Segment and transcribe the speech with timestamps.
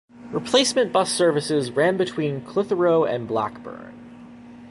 [0.31, 3.93] Replacement bus services ran between Clitheroe and Blackburn.